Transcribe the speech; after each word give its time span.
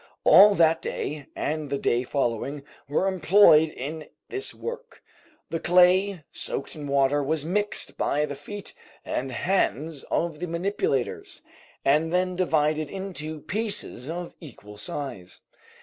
All 0.23 0.55
that 0.55 0.81
day 0.81 1.27
and 1.35 1.69
the 1.69 1.77
day 1.77 2.01
following 2.01 2.63
were 2.89 3.05
employed 3.07 3.69
in 3.69 4.09
this 4.29 4.51
work. 4.51 5.03
The 5.51 5.59
clay, 5.59 6.23
soaked 6.31 6.75
in 6.75 6.87
water, 6.87 7.21
was 7.21 7.45
mixed 7.45 7.99
by 7.99 8.25
the 8.25 8.33
feet 8.35 8.73
and 9.05 9.31
hands 9.31 10.01
of 10.09 10.39
the 10.39 10.47
manipulators, 10.47 11.43
and 11.85 12.11
then 12.11 12.35
divided 12.35 12.89
into 12.89 13.41
pieces 13.41 14.09
of 14.09 14.33
equal 14.39 14.77
size. 14.79 15.41